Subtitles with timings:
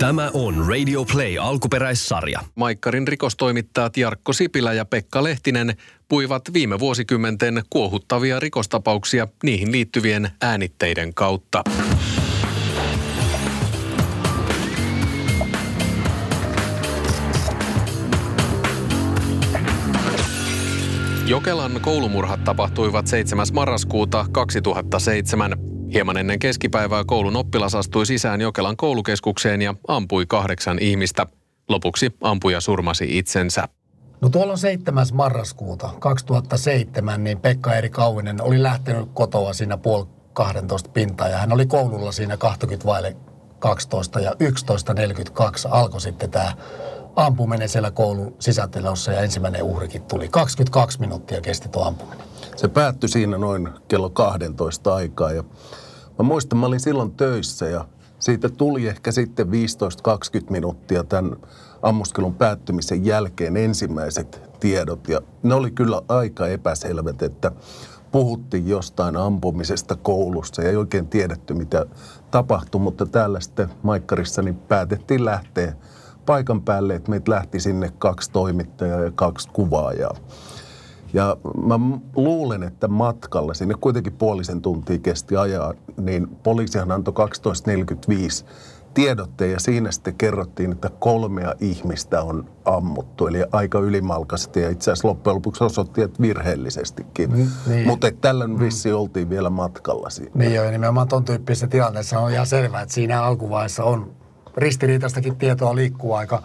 [0.00, 2.40] Tämä on Radio Play alkuperäissarja.
[2.54, 5.76] Maikkarin rikostoimittajat Jarkko Sipilä ja Pekka Lehtinen
[6.08, 11.64] puivat viime vuosikymmenten kuohuttavia rikostapauksia niihin liittyvien äänitteiden kautta.
[21.26, 23.46] Jokelan koulumurhat tapahtuivat 7.
[23.52, 25.79] marraskuuta 2007.
[25.92, 31.26] Hieman ennen keskipäivää koulun oppilas astui sisään Jokelan koulukeskukseen ja ampui kahdeksan ihmistä.
[31.68, 33.68] Lopuksi ampuja surmasi itsensä.
[34.20, 35.06] No tuolla on 7.
[35.12, 41.52] marraskuuta 2007, niin Pekka Eri Kauvinen oli lähtenyt kotoa siinä puoli 12 pintaa ja hän
[41.52, 43.16] oli koululla siinä 20 vaille
[43.58, 44.36] 12 ja 11.42
[45.70, 46.52] alkoi sitten tämä
[47.16, 50.28] ampuminen siellä koulun sisätilossa ja ensimmäinen uhrikin tuli.
[50.28, 52.26] 22 minuuttia kesti tuo ampuminen.
[52.56, 55.44] Se päättyi siinä noin kello 12 aikaa ja
[56.18, 57.84] mä muistan, mä olin silloin töissä ja
[58.18, 59.50] siitä tuli ehkä sitten 15-20
[60.50, 61.36] minuuttia tämän
[61.82, 67.52] ammuskelun päättymisen jälkeen ensimmäiset tiedot ja ne oli kyllä aika epäselvät, että
[68.12, 71.86] puhuttiin jostain ampumisesta koulussa ja ei oikein tiedetty mitä
[72.30, 75.74] tapahtui, mutta täällä sitten Maikkarissa niin päätettiin lähteä
[76.30, 80.14] paikan päälle, että meitä lähti sinne kaksi toimittajaa ja kaksi kuvaajaa.
[81.12, 81.80] Ja mä
[82.16, 88.46] luulen, että matkalla, sinne kuitenkin puolisen tuntia kesti ajaa, niin poliisihan antoi 12.45
[88.94, 93.26] tiedotteen ja siinä sitten kerrottiin, että kolmea ihmistä on ammuttu.
[93.26, 97.30] Eli aika ylimalkaisesti ja itse asiassa loppujen lopuksi osoitti, että virheellisestikin.
[97.30, 97.86] Mm, niin.
[97.86, 98.60] Mutta tällä mm.
[98.60, 100.30] vissi oltiin vielä matkalla siinä.
[100.34, 104.20] Niin joo, ja nimenomaan tuon tyyppisessä tilanteessa on ihan selvää, että siinä alkuvaiheessa on
[104.56, 106.42] ristiriitaistakin tietoa liikkuu aika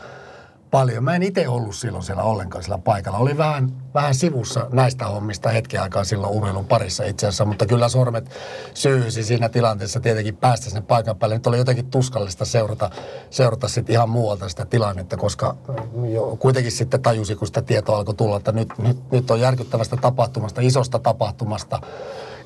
[0.72, 1.04] paljon.
[1.04, 3.18] Mä en itse ollut silloin siellä ollenkaan sillä paikalla.
[3.18, 7.90] Oli vähän, vähän sivussa näistä hommista hetken aikaa silloin urheilun parissa itse asiassa, mutta kyllä
[7.90, 8.30] sormet
[8.74, 11.36] syysi siinä tilanteessa tietenkin päästä sinne paikan päälle.
[11.36, 12.90] Nyt oli jotenkin tuskallista seurata,
[13.30, 15.56] seurata sitten ihan muualta sitä tilannetta, koska
[16.14, 19.98] jo, kuitenkin sitten tajusi, kun sitä tietoa alkoi tulla, että nyt, nyt, nyt on järkyttävästä
[19.98, 21.82] tapahtumasta, isosta tapahtumasta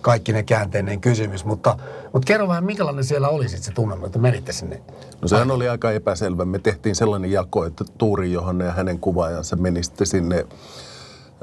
[0.01, 1.45] kaikki ne käänteinen kysymys.
[1.45, 1.77] Mutta,
[2.13, 4.81] mutta kerro vähän, minkälainen siellä oli sitten se tunnelma, että menitte sinne?
[5.21, 6.45] No sehän oli aika epäselvä.
[6.45, 10.45] Me tehtiin sellainen jako, että Tuuri Johanne ja hänen kuvaajansa meni sitten sinne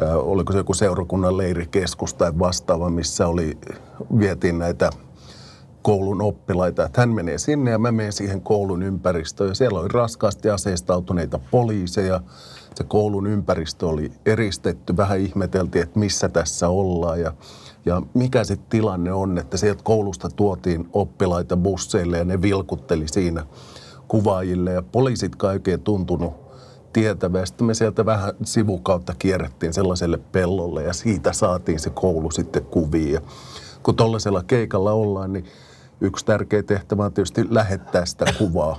[0.03, 3.59] äh, oliko se joku seurakunnan leirikeskus tai vastaava, missä oli,
[4.19, 4.91] vietiin näitä
[5.87, 6.85] koulun oppilaita.
[6.85, 9.49] Että hän menee sinne ja mä menen siihen koulun ympäristöön.
[9.49, 12.21] Ja siellä oli raskaasti aseistautuneita poliiseja.
[12.75, 14.97] Se koulun ympäristö oli eristetty.
[14.97, 17.21] Vähän ihmeteltiin, että missä tässä ollaan.
[17.21, 17.33] Ja
[17.87, 23.47] ja mikä se tilanne on, että sieltä koulusta tuotiin oppilaita busseille ja ne vilkutteli siinä
[24.09, 26.35] kuvaajille ja poliisit oikein tuntunut
[26.93, 27.47] tietävä.
[27.47, 33.13] Sitten me sieltä vähän sivukautta kierrettiin sellaiselle pellolle ja siitä saatiin se koulu sitten kuviin.
[33.13, 33.21] Ja
[33.83, 35.45] kun tuollaisella keikalla ollaan, niin
[36.01, 38.79] yksi tärkeä tehtävä on tietysti lähettää sitä kuvaa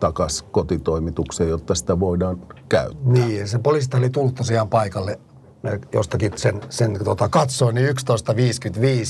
[0.00, 3.12] takaisin kotitoimitukseen, jotta sitä voidaan käyttää.
[3.12, 5.18] Niin, se poliisista oli tullut tosiaan paikalle
[5.92, 7.94] jostakin sen, sen tota, katsoin, niin 11.55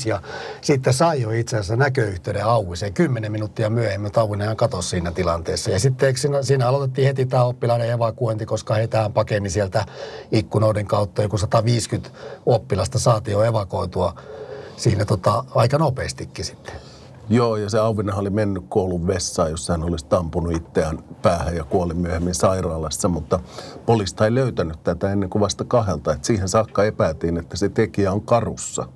[0.05, 0.21] ja
[0.61, 2.93] sitten sai jo itse asiassa näköyhteyden Auviseen.
[2.93, 5.71] Kymmenen minuuttia myöhemmin Auvinen katosi siinä tilanteessa.
[5.71, 9.85] Ja sitten siinä, siinä aloitettiin heti tämä oppilaiden evakuointi, koska heitä pakeni sieltä
[10.31, 11.21] ikkunoiden kautta.
[11.21, 12.09] Joku 150
[12.45, 14.21] oppilasta saatiin jo evakoitua
[14.77, 16.75] siinä tota, aika nopeastikin sitten.
[17.29, 21.63] Joo, ja se Auvinen oli mennyt koulun vessaan, jossa hän olisi tampunut itseään päähän ja
[21.63, 23.39] kuoli myöhemmin sairaalassa, mutta
[23.85, 26.13] poliista ei löytänyt tätä ennen kuin vasta kahdelta.
[26.13, 28.87] Että siihen saakka epäiltiin, että se tekijä on karussa.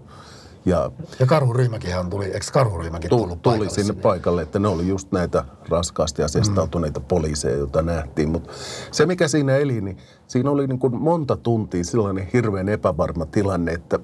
[0.65, 5.11] Ja, ja karhuryhmäkin tuli, eikö karhuryhmäkin tullut Tuli sinne, sinne paikalle, että ne oli just
[5.11, 7.05] näitä raskaasti asestautuneita mm.
[7.05, 8.29] poliiseja, joita nähtiin.
[8.29, 8.53] Mutta
[8.91, 9.97] se, mikä siinä eli, niin
[10.27, 13.99] siinä oli niin kuin monta tuntia sellainen hirveän epävarma tilanne, että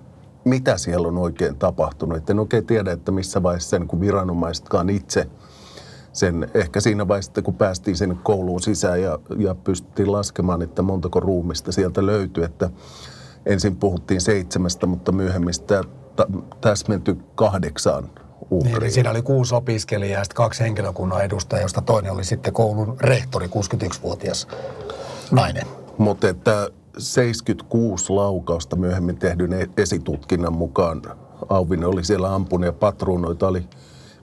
[0.48, 2.18] mitä siellä on oikein tapahtunut.
[2.18, 5.28] Et en oikein tiedä, että missä vaiheessa sen, kun viranomaisetkaan itse
[6.14, 11.20] sen, ehkä siinä vaiheessa, kun päästiin sen kouluun sisään ja, ja pystyttiin laskemaan, että montako
[11.20, 12.70] ruumista sieltä löytyi, että
[13.46, 15.84] ensin puhuttiin seitsemästä, mutta myöhemmin sitä
[16.62, 18.10] täsmentyi kahdeksaan
[18.52, 22.54] Niin, niin siinä oli kuusi opiskelijaa ja sitten kaksi henkilökunnan edustajaa, josta toinen oli sitten
[22.54, 24.48] koulun rehtori, 61-vuotias
[25.32, 25.68] nainen.
[25.98, 31.02] Mutta että 76 laukausta myöhemmin tehdyn e- esitutkinnan mukaan
[31.50, 33.68] Auvinen oli siellä ampunut ja patruunoita oli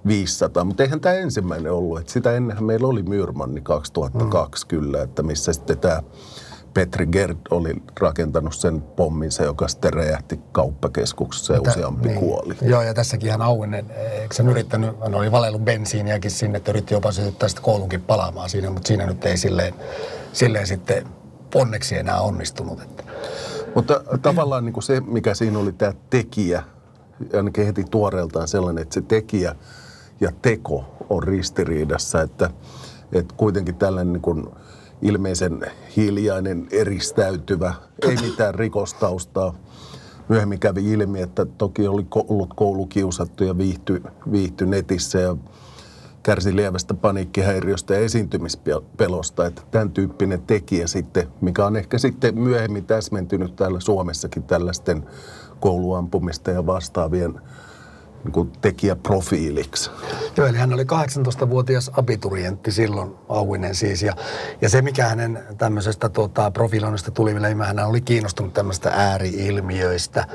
[0.06, 1.98] 500, mutta eihän tämä ensimmäinen ollut.
[1.98, 4.68] Että sitä ennenhän meillä oli Myyrmanni 2002 mm.
[4.68, 6.02] kyllä, että missä sitten tämä
[6.74, 12.20] Petri Gerd oli rakentanut sen pomminsa, joka sitten räjähti kauppakeskuksessa ja useampi niin.
[12.20, 12.54] kuoli.
[12.62, 16.94] Joo, ja tässäkin ihan Auvinen, eikö sen yrittänyt, hän oli valellut bensiiniäkin sinne, että yritti
[16.94, 19.74] jopa sytyttää sitä koulunkin palaamaan siinä, mutta siinä nyt ei silleen,
[20.32, 21.06] silleen sitten
[21.54, 22.82] onneksi enää onnistunut.
[22.82, 23.04] Että.
[23.74, 26.62] Mutta tavallaan niin kuin se, mikä siinä oli tämä tekijä,
[27.36, 29.56] ainakin heti tuoreeltaan sellainen, että se tekijä
[30.20, 32.50] ja teko on ristiriidassa, että,
[33.12, 34.46] että kuitenkin tällainen niin kuin
[35.02, 35.66] ilmeisen
[35.96, 39.54] hiljainen, eristäytyvä, ei mitään rikostaustaa.
[40.28, 44.02] Myöhemmin kävi ilmi, että toki oli ollut koulukiusattu ja viihty,
[44.32, 45.36] viihty netissä ja
[46.24, 49.46] kärsi lievästä paniikkihäiriöstä ja esiintymispelosta.
[49.46, 55.06] Että tämän tyyppinen tekijä sitten, mikä on ehkä sitten myöhemmin täsmentynyt täällä Suomessakin tällaisten
[55.60, 57.40] kouluampumista ja vastaavien
[58.24, 59.90] niin kuin tekijäprofiiliksi.
[60.36, 64.02] Joo, eli hän oli 18-vuotias abiturientti silloin, Auvinen siis.
[64.02, 64.16] Ja,
[64.60, 70.26] ja se, mikä hänen tämmöisestä tota, profiloinnista tuli vielä, hän oli kiinnostunut tämmöistä ääriilmiöistä.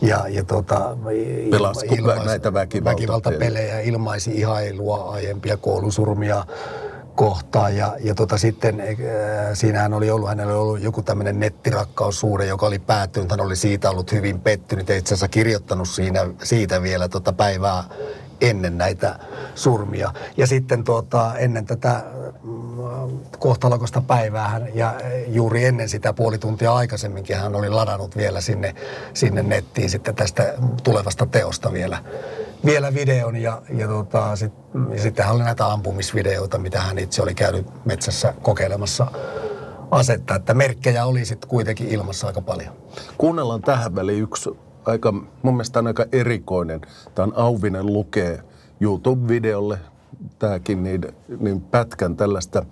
[0.00, 0.96] Ja, ja tota,
[1.50, 1.86] Pelasi
[2.24, 2.84] näitä väkivaltapelejä.
[2.84, 6.44] väkivaltapelejä, ilmaisi ihailua aiempia koulusurmia
[7.16, 7.76] kohtaan.
[7.76, 8.86] Ja, ja tota sitten äh,
[9.54, 13.30] siinähän oli ollut, hänellä oli ollut joku tämmöinen nettirakkaussuhde, joka oli päättynyt.
[13.30, 17.84] Hän oli siitä ollut hyvin pettynyt ja itse asiassa kirjoittanut siinä, siitä vielä tota päivää
[18.40, 19.18] ennen näitä
[19.54, 20.12] surmia.
[20.36, 22.04] Ja sitten tuota, ennen tätä
[22.42, 24.94] mm, kohtalokosta päivää ja
[25.28, 28.74] juuri ennen sitä puoli tuntia aikaisemminkin hän oli ladannut vielä sinne,
[29.14, 31.98] sinne nettiin sitten tästä tulevasta teosta vielä,
[32.64, 33.36] vielä videon.
[33.36, 34.52] Ja, ja, tota, sit,
[34.90, 39.06] ja sitten oli näitä ampumisvideoita, mitä hän itse oli käynyt metsässä kokeilemassa
[39.90, 40.34] asetta.
[40.34, 42.72] Että merkkejä oli sitten kuitenkin ilmassa aika paljon.
[43.18, 44.50] Kuunnellaan tähän väliin yksi
[44.84, 46.80] aika, mun mielestä on aika erikoinen.
[47.14, 48.40] Tämä Auvinen lukee
[48.80, 49.78] YouTube-videolle,
[50.38, 51.02] tämäkin, niin,
[51.40, 52.64] niin pätkän tällaista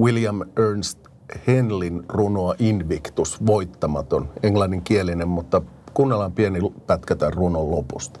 [0.00, 0.98] William Ernst
[1.46, 5.62] Henlin runoa Invictus, voittamaton, englanninkielinen, mutta
[5.94, 8.20] kuunnellaan pieni pätkä tämän runon lopusta.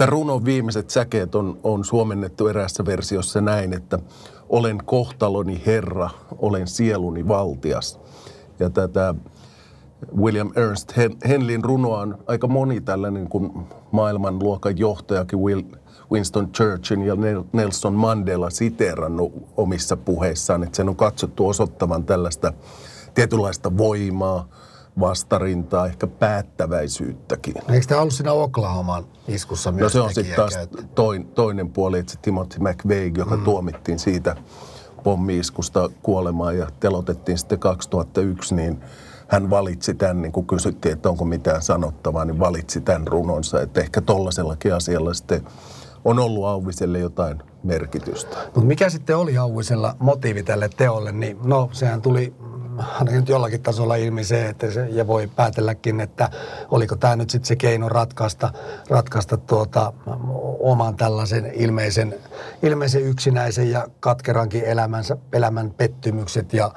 [0.00, 3.98] Tämän runon viimeiset säkeet on, on suomennettu eräässä versiossa näin, että
[4.48, 8.00] olen kohtaloni herra, olen sieluni valtias.
[8.58, 9.14] Ja tätä
[10.16, 10.92] William Ernst
[11.28, 13.52] Henlin runoa on aika moni tällainen kuin
[13.90, 15.62] maailmanluokan johtajakin Will,
[16.12, 17.16] Winston Churchill ja
[17.52, 22.52] Nelson Mandela siteerannut omissa puheissaan, että sen on katsottu osoittavan tällaista
[23.14, 24.48] tietynlaista voimaa,
[25.00, 27.54] vastarintaa, ehkä päättäväisyyttäkin.
[27.68, 30.58] Eikö tämä ollut siinä Oklahoman iskussa myös No se on sitten taas
[30.94, 33.44] toin, toinen puoli, että se Timothy McVeigh, joka mm.
[33.44, 34.36] tuomittiin siitä
[35.04, 38.80] pommiiskusta kuolemaan ja telotettiin sitten 2001, niin
[39.28, 43.60] hän valitsi tämän, niin kun kysyttiin, että onko mitään sanottavaa, niin valitsi tämän runonsa.
[43.60, 45.44] Että ehkä tollaisellakin asialla sitten
[46.04, 48.36] on ollut Auviselle jotain merkitystä.
[48.44, 52.34] Mutta mikä sitten oli Auvisella motiivi tälle teolle, niin no sehän tuli
[52.98, 56.30] ainakin nyt jollakin tasolla ilmi se, että se, ja voi päätelläkin, että
[56.70, 58.52] oliko tämä nyt sitten se keino ratkaista,
[58.88, 59.92] ratkaista tuota,
[60.60, 62.14] oman tällaisen ilmeisen,
[62.62, 66.70] ilmeisen yksinäisen ja katkerankin elämänsä, elämän pettymykset ja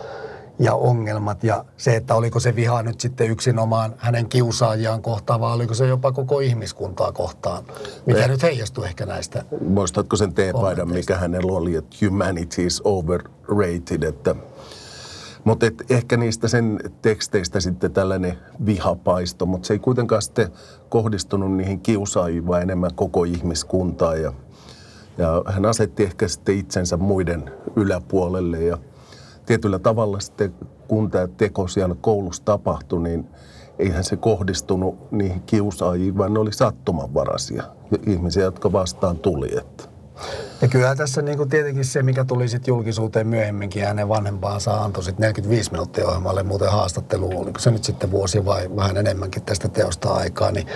[0.60, 5.54] ja ongelmat ja se, että oliko se viha nyt sitten yksinomaan hänen kiusaajiaan kohtaan vai
[5.54, 7.64] oliko se jopa koko ihmiskuntaa kohtaan,
[8.06, 8.28] mikä eh.
[8.28, 9.44] nyt heijastui ehkä näistä.
[9.68, 14.36] Muistatko sen teepaidan, mikä hänellä oli, että humanity is overrated, että
[15.44, 20.50] mutta ehkä niistä sen teksteistä sitten tällainen vihapaisto, mutta se ei kuitenkaan sitten
[20.90, 24.16] kohdistunut niihin kiusaajiin, vaan enemmän koko ihmiskuntaa.
[24.16, 24.34] Ja,
[25.18, 28.78] ja hän asetti ehkä sitten itsensä muiden yläpuolelle ja–
[29.46, 30.54] tietyllä tavalla sitten,
[30.88, 33.26] kun tämä teko siellä koulussa tapahtui, niin
[33.80, 37.64] eihän se kohdistunut niihin kiusaajiin, vaan ne oli sattumanvaraisia
[38.08, 39.58] ihmisiä, jotka vastaan tuli.
[39.58, 39.84] Että.
[40.64, 45.04] Ja kyllä tässä niin kuin tietenkin se, mikä tuli sitten julkisuuteen myöhemminkin, hänen vanhempaansa antoi
[45.04, 49.68] sitten 45 minuuttia ohjelmalle muuten haastattelu, oliko se nyt sitten vuosi vai vähän enemmänkin tästä
[49.68, 50.68] teosta aikaa, niin,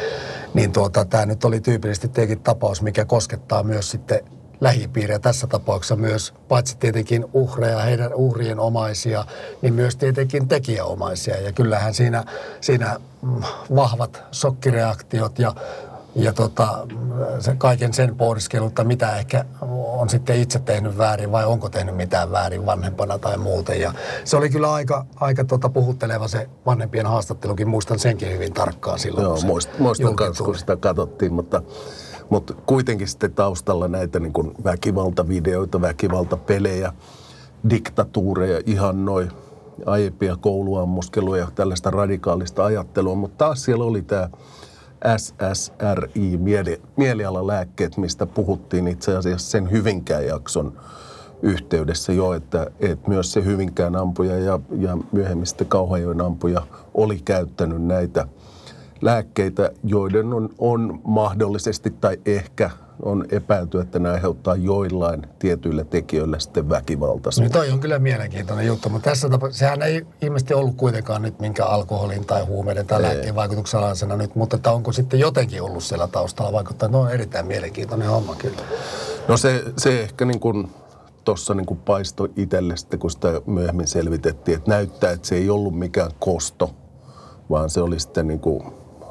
[0.54, 4.20] niin tuota, tämä nyt oli tyypillisesti tietenkin tapaus, mikä koskettaa myös sitten
[4.62, 9.26] lähipiiriä tässä tapauksessa myös, paitsi tietenkin uhreja, heidän uhrien omaisia,
[9.62, 11.42] niin myös tietenkin tekijäomaisia.
[11.42, 12.24] Ja kyllähän siinä,
[12.62, 13.42] siinä mm,
[13.76, 15.54] vahvat shokkireaktiot ja
[16.18, 16.88] ja tota,
[17.40, 19.46] se kaiken sen pohdiskelutta, mitä ehkä
[20.00, 23.82] on sitten itse tehnyt väärin vai onko tehnyt mitään väärin vanhempana tai muuten.
[23.82, 23.94] Ja
[24.24, 29.24] se oli kyllä aika, aika tota puhutteleva se vanhempien haastattelukin, muistan senkin hyvin tarkkaan silloin.
[29.24, 29.48] Joo, se
[29.80, 31.62] muistan, kanssa, kun sitä katsottiin, mutta,
[32.30, 36.94] mutta kuitenkin sitten taustalla näitä niin kuin väkivaltavideoita, väkivaltapelejä,
[37.70, 39.32] diktatuureja, ihan noin
[39.86, 44.30] aiempia kouluammuskeluja, tällaista radikaalista ajattelua, mutta taas siellä oli tämä
[45.18, 50.74] SSRI, mieli, mielialalääkkeet, mistä puhuttiin itse asiassa sen Hyvinkään jakson
[51.42, 56.62] yhteydessä jo, että, että myös se Hyvinkään ampuja ja, ja myöhemmin sitten Kauhajoen ampuja
[56.94, 58.28] oli käyttänyt näitä
[59.02, 62.70] lääkkeitä, joiden on, on mahdollisesti tai ehkä
[63.02, 67.58] on epäilty, että ne aiheuttaa joillain tietyillä tekijöillä sitten No väkivaltaisuutta.
[67.58, 71.66] toi on kyllä mielenkiintoinen juttu, mutta tässä tapauksessa sehän ei ilmeisesti ollut kuitenkaan nyt minkä
[71.66, 73.80] alkoholin tai huumeiden tai lääkkeen vaikutuksen
[74.18, 76.90] nyt, mutta että onko sitten jotenkin ollut siellä taustalla vaikuttaa.
[76.90, 78.62] No on erittäin mielenkiintoinen homma kyllä.
[79.28, 80.68] No se, se ehkä niin kuin
[81.24, 85.50] tuossa niin kuin paistoi itselle sitten, kun sitä myöhemmin selvitettiin, että näyttää, että se ei
[85.50, 86.76] ollut mikään kosto,
[87.50, 88.64] vaan se oli sitten niin kuin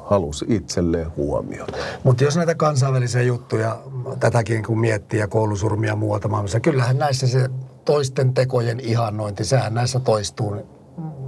[0.09, 1.77] halusi itselleen huomiota.
[2.03, 3.79] Mutta jos näitä kansainvälisiä juttuja,
[4.19, 7.49] tätäkin kun miettii ja koulusurmia muualta maailmassa, kyllähän näissä se
[7.85, 10.55] toisten tekojen ihannointi, sehän näissä toistuu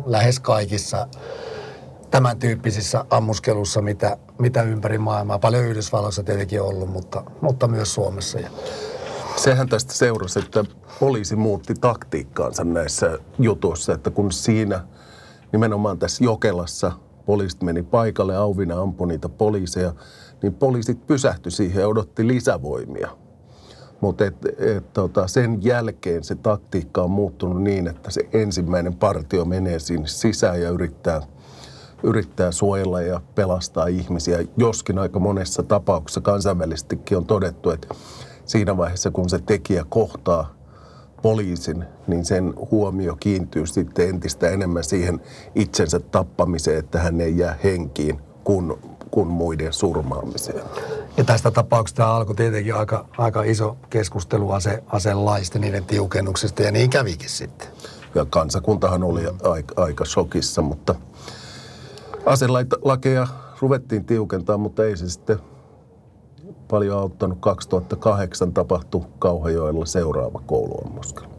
[0.05, 1.07] lähes kaikissa
[2.11, 5.39] tämän tyyppisissä ammuskelussa, mitä, mitä ympäri maailmaa.
[5.39, 8.39] Paljon Yhdysvalloissa tietenkin ollut, mutta, mutta myös Suomessa.
[8.39, 8.49] Ja
[9.35, 10.65] Sehän tästä seurasi, että
[10.99, 14.81] poliisi muutti taktiikkaansa näissä jutuissa, että kun siinä
[15.51, 16.91] nimenomaan tässä Jokelassa
[17.29, 19.93] poliisit meni paikalle, Auvina ampui niitä poliiseja,
[20.41, 23.09] niin poliisit pysähtyi siihen ja odotti lisävoimia.
[24.01, 29.45] Mutta et, et, tota, sen jälkeen se taktiikka on muuttunut niin, että se ensimmäinen partio
[29.45, 31.21] menee sinne sisään ja yrittää,
[32.03, 34.39] yrittää suojella ja pelastaa ihmisiä.
[34.57, 37.87] Joskin aika monessa tapauksessa kansainvälisestikin on todettu, että
[38.45, 40.58] siinä vaiheessa kun se tekijä kohtaa
[41.21, 45.21] poliisin, niin sen huomio kiintyy sitten entistä enemmän siihen
[45.55, 48.73] itsensä tappamiseen, että hän ei jää henkiin kuin,
[49.11, 50.61] kuin muiden surmaamiseen.
[51.17, 56.89] Ja tästä tapauksesta alkoi tietenkin aika, aika iso keskustelu ase, aselaista, niiden tiukennuksesta, ja niin
[56.89, 57.67] kävikin sitten.
[58.15, 60.95] Ja kansakuntahan oli aika, aika shokissa, mutta
[62.25, 63.27] aselakeja
[63.61, 65.39] ruvettiin tiukentaa, mutta ei se sitten
[66.69, 67.37] paljon auttanut.
[67.39, 71.38] 2008 tapahtui Kauhajoella seuraava kouluammuskelu.